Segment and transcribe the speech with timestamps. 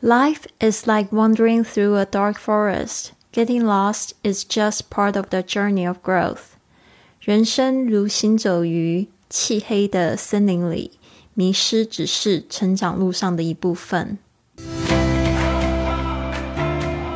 [0.00, 3.12] Life is like wandering through a dark forest.
[3.32, 6.56] Getting lost is just part of the journey of growth.
[7.20, 10.92] 人生如行走于漆黑的森林里，
[11.34, 14.18] 迷失只是成长路上的一部分。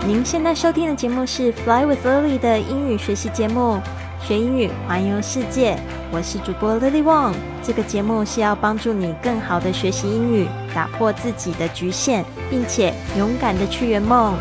[0.07, 3.81] 您现在收听的节目是《Fly with Lily》的英语学习节目。
[4.28, 5.78] 学英语，环游世界。
[6.12, 7.36] 我是主播 Lily Wong。
[7.62, 14.34] 这个节目是要帮助你更好的学习英语，打破自己的局限，并且勇敢的去圆梦。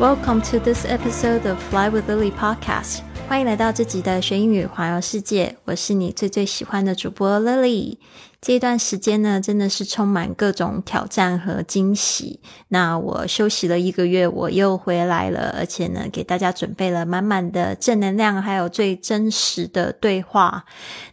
[0.00, 3.00] Welcome to this episode of Fly with Lily podcast。
[3.28, 5.54] 欢迎来到这集的学英语环游世界。
[5.66, 7.98] 我是你最最喜欢的主播 Lily。
[8.40, 12.40] 这段时间呢，真的是充满各种挑战和惊喜。
[12.68, 20.64] 那我休息了一个月，我又回来了，而且呢，给大家准备了满满的正能量，还有最真实的对话。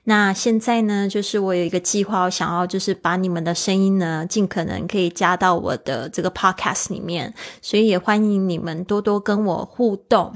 [0.06, 10.34] 那现在呢，就是我有一个计划，我想要就是把你们的声音呢，尽可能可以加到我的这个 podcast 里面，所以也欢迎你们多多跟我互动。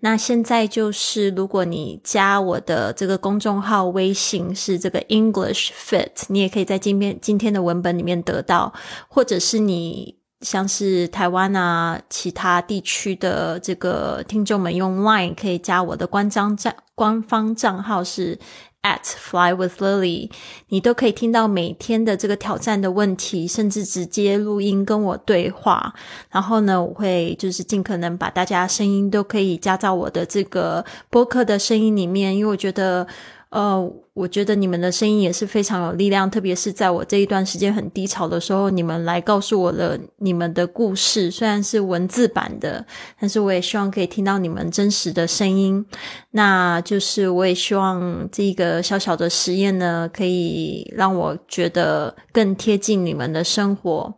[0.00, 6.33] 那现在就是，如果你加我的这个公众号微信是这个 English Fit。
[6.34, 8.72] 你也可以在今天今天的文本里面得到，
[9.08, 18.38] 或者是你像是台湾啊其他地区的这个听众们用 Line 可以加我的官账账官方账号是
[18.82, 20.30] at fly with lily，
[20.68, 25.94] 你都可以听到每天的这个挑战的问题，甚至直接录音跟我对话。
[26.30, 33.06] 然后呢，我会就是尽可能把大家声音都可以加到我的这个播客的声音里面，因为我觉得。
[33.54, 42.84] 呃，我觉得你们的声音也是非常有力量，特别是在我这一段时间很低潮的时候，你们来告诉我的你们的故事，虽然是文字版的，
[43.20, 45.86] 但是我也希望可以听到你们真实的声音。
[46.32, 54.12] 那就是我也希望这个小小的实验呢，可以让我觉得更贴近你们的生活，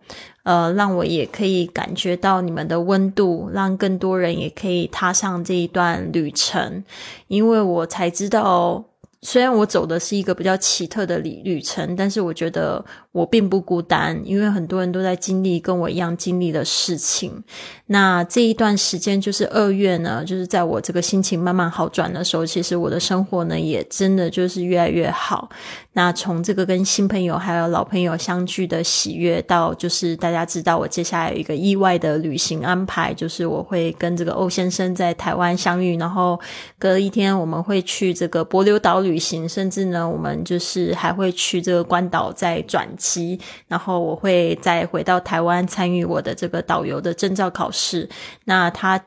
[0.44, 6.82] 呃，让我也可以感觉到你们的温度，让更多人也可以踏上这一段旅程，
[7.28, 8.82] 因为我才知道。
[9.26, 17.42] 虽然我走的是一个比较奇特的旅旅程，但是我觉得我并不孤单，因为很多人都在经历跟我一样经历的事情。
[17.86, 25.48] 那这一段时间就是二月呢，就是在我这个心情慢慢好转的时候，其实我的生活呢也真的就是越来越好。
[25.94, 36.38] 那从这个跟新朋友还有老朋友相聚的喜悦，到就是大家知道我接下来有一个意外的旅行安排，就是我会跟这个欧先生在台湾相遇，然后
[36.78, 39.15] 隔一天我们会去这个帛琉岛旅。
[39.16, 48.08] 旅行，甚至呢，我们就是还会去这个关岛再转机，然后我会再回到台湾参与我的这个导游的证照考试。
[48.44, 49.02] 那他。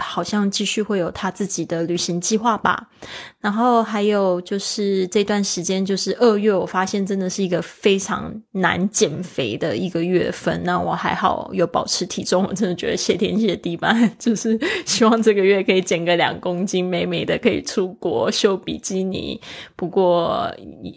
[0.00, 2.88] 好像继续会有他自己的旅行计划吧，
[3.40, 10.62] 然后还有就是这段时间，就是二月，我发现真的是一个非常难减肥的一个月份。
[10.64, 19.40] 那我还好有保持体重，我真的觉得谢天谢地吧， 就是希望这个月可以减个两公斤，美美的可以出国秀比基尼。
[19.76, 20.52] 不过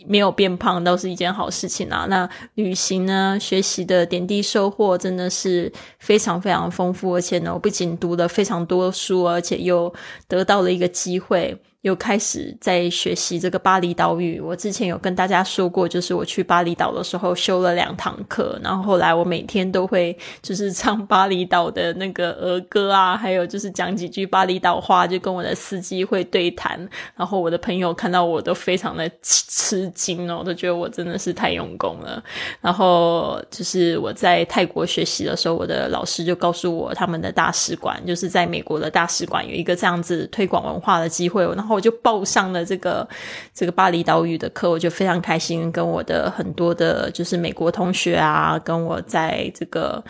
[0.08, 2.06] 没有变胖倒是一件好事情啊。
[2.10, 8.92] 那旅行呢，学习的点滴收获真的是非常非常丰富，而且呢，我不仅读了非常多。
[8.92, 9.94] 书，而且又
[10.28, 11.58] 得到了一个机会。
[11.82, 14.40] 又开始在学习这个巴厘岛语。
[14.40, 26.88] 我之前有跟大家说过，就是我去巴厘岛的时候修了两堂课，然后后来我每天都会就是唱巴厘岛的那个儿歌啊，还有就是讲几句巴厘岛话，就跟我的司机会对谈。
[27.16, 32.24] 然后我的朋友看到我都非常的吃惊哦，都觉得我真的是太用功了。
[32.62, 41.71] 然后就是我在泰国学习的时候，我的老师就告诉我，他们的大使馆就是在美国的大使馆有一个这样子推广文化的机会，然后。
[41.74, 43.08] 我就报上了这个
[43.54, 50.04] 这个巴厘岛语的课，我就非常开心，跟我的很多的，就是美国同学啊，跟我在这个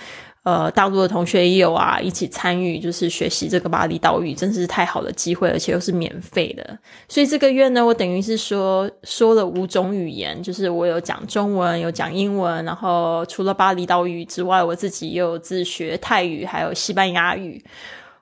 [0.43, 6.77] 呃大陆的同学也有啊，一起参与，就是学习这个巴厘岛语，真是太好的机会，而且又是免费的。
[7.07, 17.63] 所以这个月呢，我等于是说说了五种语言，就是我有讲中文，有讲英文，然后除了巴厘岛语之外，我自己又有自学泰语，还有西班牙语。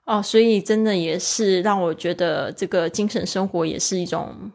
[0.10, 4.52] 哦，所以真的也是让我觉得这个精神生活也是一种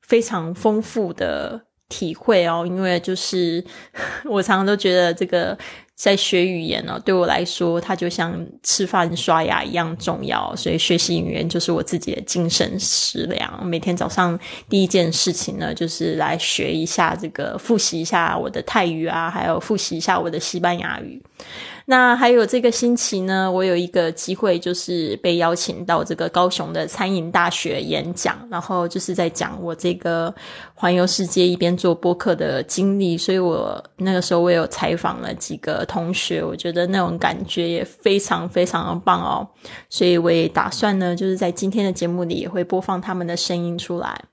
[0.00, 2.64] 非常丰富的体会哦。
[2.66, 3.62] 因为就是
[4.24, 5.56] 我常常都觉得这个
[5.96, 10.54] 在学语言呢，对我来说，它就像吃饭刷牙一样重要。
[10.54, 13.66] 所以学习语言就是我自己的精神食粮。
[13.66, 14.38] 每天早上
[14.68, 21.22] 第一件事情呢，就是来学一下这个，复习一下我的泰语啊，还有复习一下我的西班牙语。
[21.88, 30.34] 那还有这个星期呢，我有一个机会，就是被邀请到这个高雄的餐饮大学演讲，然后就是在讲我这个
[30.78, 33.16] 环游世界一边做播客的经历。
[33.16, 39.48] 所以我那个时候我有采访了几个同学，我觉得那种感觉也非常非常的棒哦。
[39.88, 44.24] 所以我也打算呢，就是在今天的节目里也会播放他们的声音出来。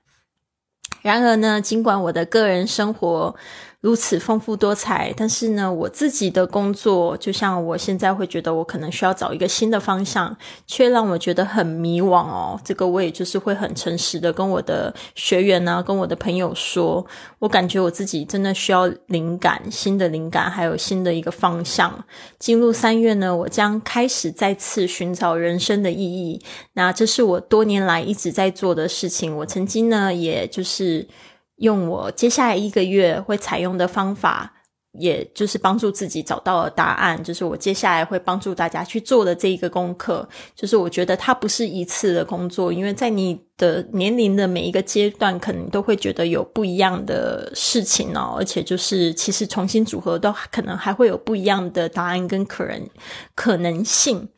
[1.02, 3.34] 然而呢，尽管我的个人生活，
[3.84, 10.34] 如此丰富多彩，但是呢，我自己的工作就像我现在会觉得我可能需要找一个新的方向，
[10.66, 12.58] 却让我觉得很迷惘哦。
[12.64, 17.04] 这个我也就是会很诚实的跟我的学员呢，跟我的朋友说，
[17.38, 22.06] 我感觉我自己真的需要灵感，新的灵感，还有新的一个方向。
[22.38, 26.40] 进入三月呢，我将开始再次寻找人生的意义。
[26.72, 29.36] 那这是我多年来一直在做的事情。
[29.36, 31.06] 我曾经呢，也就是。
[31.56, 34.52] 用我接下来一个月会采用的方法，
[34.98, 37.22] 也就是帮助自己找到了答案。
[37.22, 48.34] 就是我接下来会帮助大家去做的这一个功课，就是我觉得它不是一次的工作，因为在你的年龄的每一个阶段，可能都会觉得有不一样的事情哦。
[48.36, 52.88] 而且就是其实重新组合，都可能还会有不一样的答案跟可能
[53.34, 54.28] 可能性。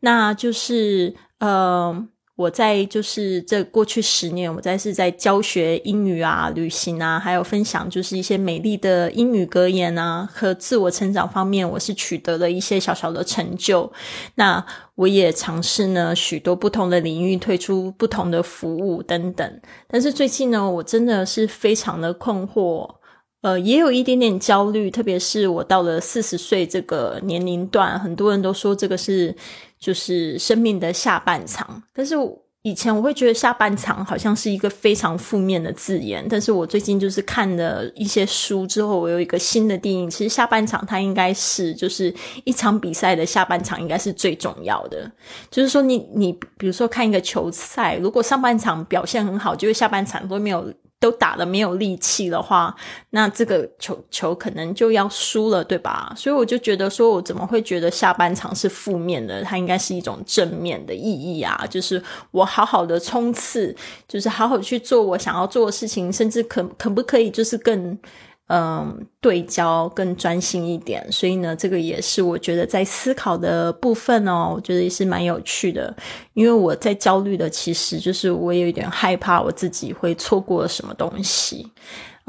[0.00, 2.08] 那就是呃。
[2.38, 13.92] 我在就是这过去十年，我在是在教学英语啊、旅行啊，还有分享就是一些美丽的英语格言啊和自我成长方面，我是取得了一些小小的成就。
[14.36, 14.64] 那
[14.94, 19.60] 我也尝试呢许多不同的领域，推出不同的服务等等。
[19.88, 22.88] 但是最近呢，我真的是非常的困惑，
[23.42, 29.34] 呃，也有一点点焦虑，特别是我到了四十岁这个年龄段，很多人都说这个是。
[29.80, 32.16] 就是生命的下半场，但是
[32.62, 42.12] 以前我会觉得下半场好像是一个非常负面的字眼，但是我最近就是看了一些书之后，我有一个新的定义，其实下半场它应该是就是
[42.42, 45.08] 一场比赛的下半场应该是最重要的，
[45.48, 50.74] 就是说你你比如说看一个球赛，如果上半场表现很好，就是下半场都没有。
[51.00, 52.74] 都打了没有力气的话，
[53.10, 56.12] 那这个球球可能就要输了，对吧？
[56.16, 59.42] 所以我就觉得说，我怎么会觉得下半场是负面的？
[59.42, 61.64] 它应该是一种正面的意义啊！
[61.70, 62.02] 就是
[62.32, 63.74] 我好好的冲刺，
[64.08, 67.98] 就是好好去做我想要做的事情，甚至可可不可以就是更。
[68.48, 75.94] 嗯，对焦更专心一点，所以呢，这个也是我觉得在思考的部分哦，我觉得也是蛮有趣的。
[76.32, 81.70] 因为我在焦虑的，其实就是我有一点害怕我自己会错过什么东西。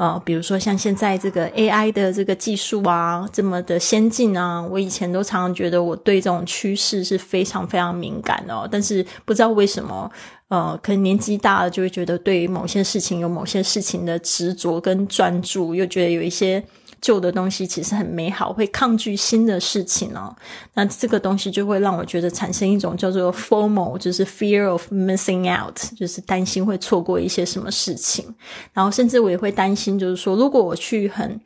[0.00, 10.10] 呃，比如说像现在这个 AI 的这个技术啊，这么的先进啊，我以前都常常觉得我对这种趋势是非常非常敏感的，但是不知道为什么，
[10.48, 16.64] 呃，可能年纪大了就会觉得对于某些事情有某些事情的执着跟专注，又觉得有一些。
[17.00, 20.34] 旧的东西其实很美好，会抗拒新的事情哦。
[20.74, 28.24] 那这个东西就会让我觉得产生一种叫做 “formal”，就是 “fear of missing out”，就是担心会错过一些什么事情。
[28.72, 31.40] 然后甚至我也会担心，就是说，如果我去很。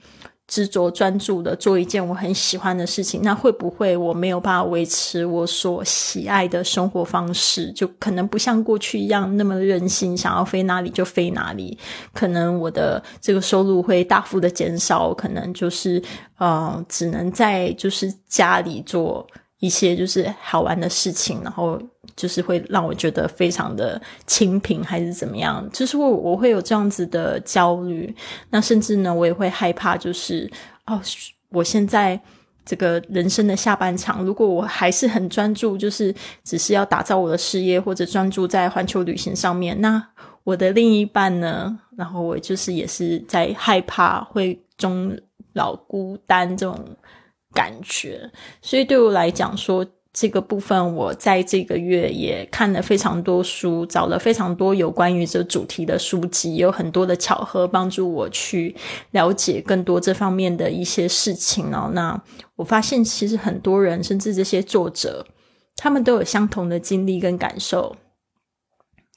[0.46, 7.72] 执着专注的做一件我很喜欢的事情，那会不会我没有办法维持我所喜爱的生活方式？
[7.72, 11.78] 就可能不像过去一样那么任性，想要飞哪里就飞哪里。
[12.12, 16.02] 可能我的这个收入会大幅的减少，可能就是
[16.38, 19.26] 呃，只能在就是家里做。
[19.60, 21.80] 一些就是好玩的事情，然后
[22.16, 25.68] 就是会让我觉得非常的清贫，还是怎么样？
[25.72, 28.14] 就是我我会有这样子的焦虑，
[28.50, 30.50] 那甚至呢，我也会害怕，就是
[30.86, 31.00] 哦，
[31.50, 32.20] 我现在
[32.64, 40.02] 这个人生的下半场，如果我还是很专注，就是只是要打造我的事业，或者专注在环球旅行上面，那
[40.44, 41.78] 我的另一半呢？
[41.96, 45.16] 然后我就是也是在害怕会终
[45.52, 46.78] 老孤单这种。
[47.56, 48.28] 感觉，
[48.60, 58.76] 所以对我来讲，说这个部分，我在这个月也看了非常多书，找了非常多有关于这主题的书籍，有很多的巧合帮助我去
[59.10, 61.90] 了解更多这方面的一些事情哦。
[61.92, 62.22] 那
[62.54, 65.26] 我发现，其实很多人，甚至这些作者，
[65.76, 67.96] 他们都有相同的经历跟感受。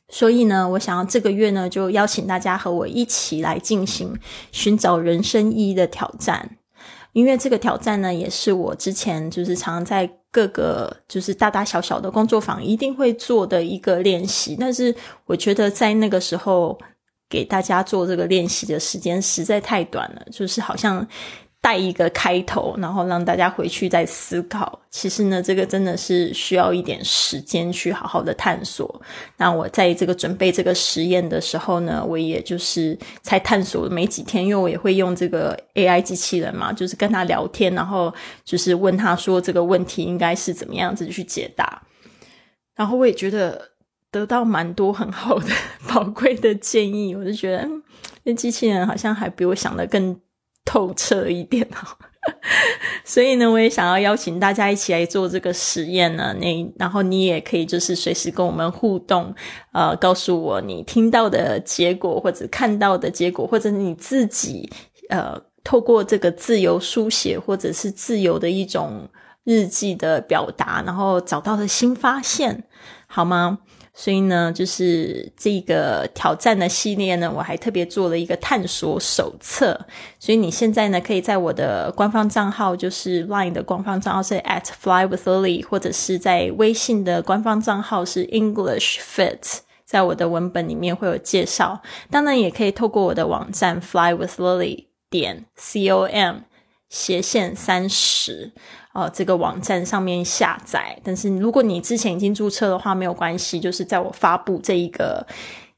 [0.10, 4.18] 所以呢，我想要这个月呢，就邀请大家和我一起来进行
[4.52, 6.57] 寻找人生意义的挑战。
[7.18, 14.56] 因为这个挑战呢，也是我之前就是常在各个就是大大小小的工作坊一定会做的一个练习。
[14.60, 14.94] 但是
[15.26, 16.78] 我觉得在那个时候
[17.28, 21.08] 给大家做这个练习的时间实在太短了，就是好像。
[21.68, 24.80] 带一个开头，然后让大家回去再思考。
[24.90, 29.02] 其实呢，这个真的是需要一点时间去好好的探索。
[29.36, 38.14] 那我在这个准备这个实验的时候呢，我也就是才探索了没几天，因为我也会用这个 AI 机器人嘛，就是跟他聊天，然后
[38.46, 41.82] 就是问他说这个问题应该是怎么样子去解答。
[42.78, 43.62] 然后我也觉得
[44.10, 45.48] 得到蛮多很好的
[45.94, 47.68] 宝贵的建议，我就觉得
[48.24, 50.18] 那机器人好像还比我想的更。
[50.68, 51.80] 透彻一点哦，
[53.06, 56.36] 所以呢，我也想要邀请大家一起来做这个实验呢。
[56.38, 59.34] 你然后你也可以就是随时跟我们互动，
[59.72, 64.70] 呃，告诉我你听到的结果，或者看到的结果，或者你自己
[65.10, 69.08] 呃透过这个自由书写或者是自由的一种
[69.46, 72.66] 日记的表达，然后找到的新发现，
[73.08, 73.60] 好吗？
[74.00, 79.88] 所以呢，就是这个挑战的系列呢，我还特别做了一个探索手册。
[80.20, 91.82] 所以你现在呢，可以在我的官方账号，就是 Line 的官方账号是 at fly with lily，或者是在微信的官方账号是 English Fit，在我的文本里面会有介绍。
[92.12, 96.42] 当然，也可以透过我的网站 fly with lily 点 com
[96.88, 98.54] 斜线三十。
[98.98, 101.00] 呃，这个网站上面下载。
[101.04, 103.60] 但是如果你之前已经注册的话，没有关系。
[103.60, 105.24] 就是在我发布这一个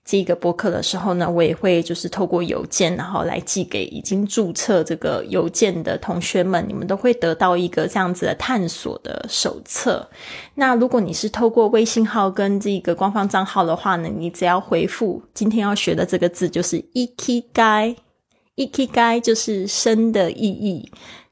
[0.05, 10.09] 这一个播客的时候呢，我也会就是透过邮件，然后来寄给已经注册这个邮件的同学们，你们都会得到一个这样子的探索的手册。
[10.55, 20.89] 那如果你是透过微信号跟这个官方账号的话呢，你只要回复今天要学的这个字，就是 “ikigai”，“ikigai” 就是生的意义。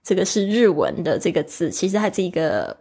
[0.07, 2.77] 这个是日文的这个字，其实它这个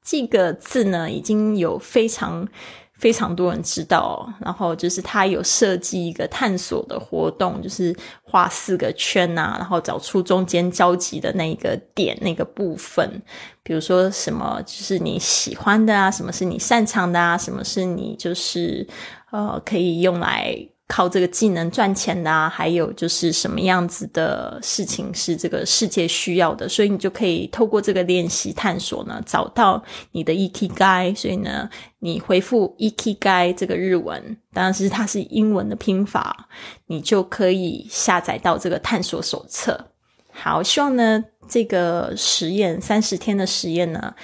[0.00, 2.46] 这个字呢，已经有非常
[2.92, 4.32] 非常多人知道。
[4.40, 7.92] 然后就是它有设计一个探索的活动，就是
[8.22, 13.20] 画四个圈呐，然后找出中间交集的那个点那个部分。
[13.64, 18.86] 比如说什么就是你喜欢的啊，什么是你擅长的啊，什么是你就是
[19.32, 20.56] 呃可以用来。
[20.92, 31.16] 靠这个技能赚钱的，还有就是什么样子的事情是这个世界需要的，所以你就可以透过这个练习探索呢，找到你的 ikigai。
[31.16, 31.70] 所以呢，
[32.00, 36.46] 你回复 ikigai 这个日文，当然是它是英文的拼法，
[36.88, 39.86] 你就可以下载到这个探索手册。
[40.30, 44.14] 好，希望呢这个实验三十天的实验呢。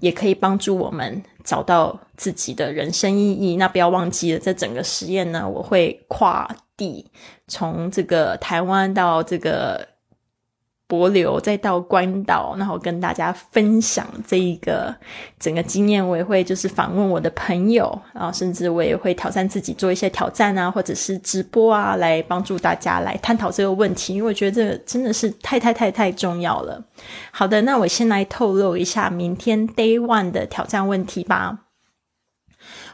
[0.00, 3.56] 也可以帮助我们找到自己的人生意义。
[3.56, 7.06] 那不要忘记了，这整个实验呢，我会跨地
[7.46, 9.89] 从这个台湾到这个。
[10.90, 14.92] 博流，再到关岛，然后跟大家分享这一个
[15.38, 16.04] 整个经验。
[16.04, 24.16] 我也会就是访问我的朋友，然后甚至我也会挑战自己做一些挑战啊，或者是直播啊，来帮助大家来探讨这个问题。
[24.16, 26.84] 因为我觉得这个真的是太太太太重要了。
[27.30, 31.60] 好的，那我先来透露一下明天 Day One 的挑战问题吧。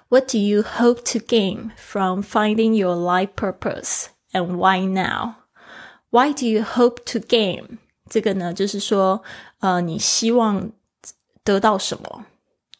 [0.09, 5.37] What do you hope to gain from finding your life purpose, and why now?
[6.11, 7.79] Why do you hope to gain?
[8.09, 9.23] 这个呢，就是说，
[9.61, 10.71] 呃，你希望
[11.43, 12.25] 得到什么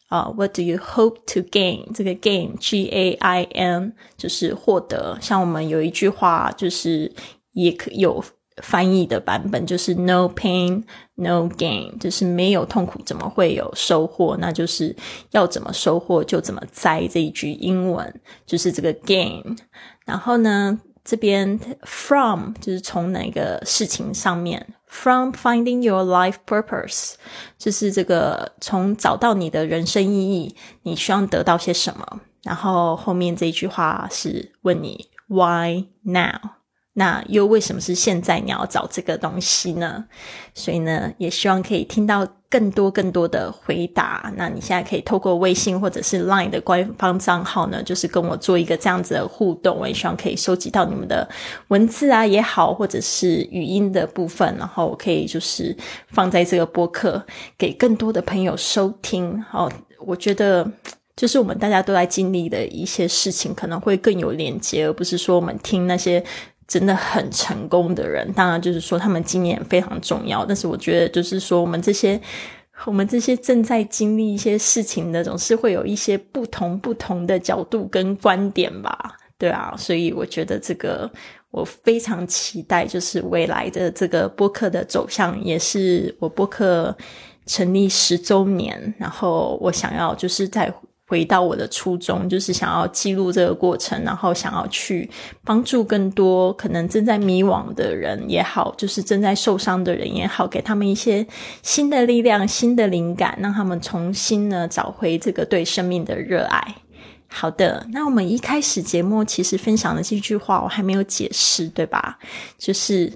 [0.07, 1.91] 啊？What do you hope to gain？
[1.93, 5.17] 这个 gain，G A I N，就是获得。
[5.21, 7.11] 像我们有一句话，就是
[7.51, 8.23] 也可有
[8.63, 10.83] 翻译的版本，就是 No pain,
[11.15, 14.37] no gain，就是没有痛苦，怎么会有收获？
[14.37, 14.95] 那就是
[15.31, 17.05] 要怎么收获就怎么栽。
[17.07, 19.57] 这一句英文就是这个 gain。
[20.05, 24.65] 然后呢，这边 from 就是从哪个事情上面。
[24.89, 27.15] From finding your life purpose，
[27.57, 32.21] 就是这个从找到你的人生意义，你希望得到些什么？
[32.43, 36.56] 然后后面这一句话是问你 Why now？
[36.99, 40.03] 那又为什么是现在你要找这个东西呢？
[40.55, 44.33] 所以呢，也希望可以听到更多更多的回答。
[44.35, 49.77] 那你现在可以透过微信或者是 Line 的官方账号呢，就是跟我做一个这样子的互动。
[49.77, 51.29] 我也希望可以收集到你们的
[51.67, 55.77] 文字啊也好，或者是语音的部分，然后我可以就是
[56.07, 57.23] 放在这个播客
[57.59, 59.39] 给更多的朋友收听。
[59.43, 60.67] 好，我觉得
[61.15, 66.23] 就是我们大家都在经历的一些事情，可能会更有连接，而不是说我们听那些。
[66.67, 70.45] 真的很成功的人，当然就是说他们经验非常重要。
[70.45, 72.19] 但是我觉得，就是说我们这些
[72.85, 79.73] 我们这些正在经历一些事情的，总是会有一些不同不同的角度跟观点吧，对啊。
[79.77, 81.09] 所以我觉得这个
[81.51, 86.93] 我非常期待，就是未来的这个播客的走向，也是我播客
[87.45, 90.73] 成立十周年，然后我想要就是在。
[91.09, 95.09] 回到我的初衷，就是想要记录这个过程，然后想要去
[95.45, 101.25] 帮助更多可能正在迷惘的人也好，就是正在受伤的人也好，给他们一些
[101.63, 106.75] 新的力量、新的灵感，让他们重新呢找回这个对生命的热爱。
[107.29, 112.19] 好的，那我们一开始节目其实分享的这句话，我还没有解释，对吧？
[112.57, 113.13] 就是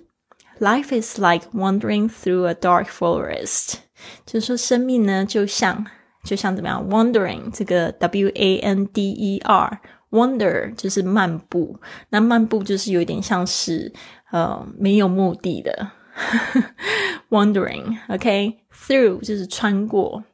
[0.62, 3.74] “Life is like wandering through a dark forest”，
[4.25, 5.86] 就是说生命呢就像。
[6.25, 13.92] 就像怎么样，wandering 这个 w a n d e r，wander 就是漫步，那漫步就是有点像是
[14.32, 15.90] 呃没有目的的
[17.30, 20.25] wandering，OK，through 就是穿过，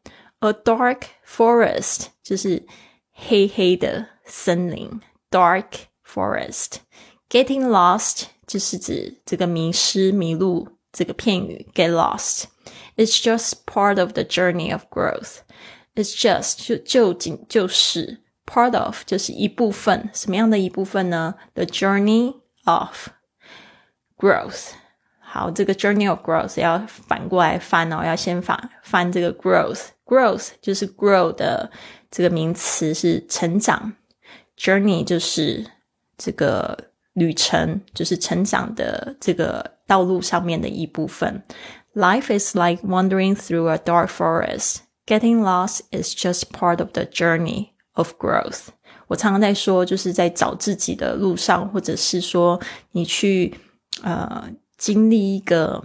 [0.41, 2.65] a dark forest 就是
[3.12, 5.67] 黑黑的森林，dark
[6.07, 15.41] forest，getting lost 就是指这个迷失、迷路这个片语，get lost，it's just part of the journey of growth。
[15.97, 21.35] It's just 就就仅就是 part of 就是一部分，什么样的一部分呢？
[21.55, 23.09] The journey of
[24.17, 24.71] growth。
[25.19, 31.71] 好，这个 journey of growth 要反过来翻哦，要先翻翻这个 growth。growth 就是 grow 的
[32.11, 33.95] 这个名词是成长，
[34.59, 35.67] journey 就是
[36.19, 36.77] 这个
[37.15, 41.43] 旅程，就是成长的这个道路上面的一部分。
[41.95, 44.79] Life is like wandering through a dark forest.
[45.08, 48.68] Getting lost is just part of the journey of growth。
[49.08, 52.60] 我常常在说，就是在找自己的路上，或者是说
[52.92, 53.56] 你去
[54.02, 55.82] 呃经历一个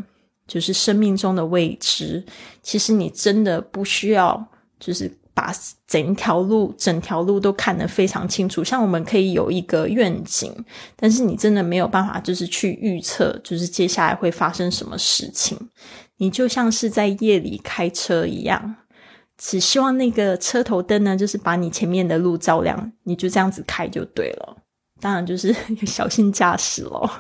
[0.48, 2.24] 就是生命中的未知。
[2.64, 4.44] 其实你真的不需要，
[4.80, 5.54] 就是把
[5.86, 8.64] 整条路、整条路都看得非常清楚。
[8.64, 10.52] 像我们可以有一个愿景，
[10.96, 15.56] 但是你真的没有办法，就是去预测，就是接下来会发生什么事情。
[16.16, 18.76] 你就像是在夜里开车一样。
[19.44, 24.56] 只希望那个车头灯呢，就是把你前面的路照亮，你就这样子开就对了。
[25.00, 25.52] 当然就是
[25.84, 27.10] 小心驾驶咯。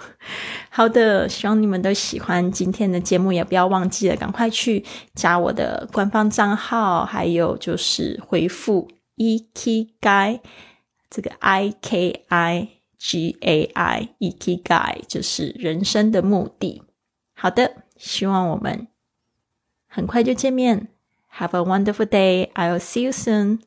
[0.70, 4.84] 好的，希望你们都喜欢今天的节目，也不要忘记了，赶快去
[5.16, 10.40] 加我的官方账号，还有就是回复 e k g a i
[11.10, 16.82] 这个 i k i g a i e k g a i 就是人生的目的。
[17.34, 18.86] 好的，希望我们
[19.88, 20.86] 很快就见面。
[21.36, 22.52] Have a wonderful day.
[22.54, 23.62] I'll see you soon.